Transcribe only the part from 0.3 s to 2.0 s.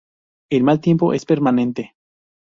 El mal tiempo es permanente.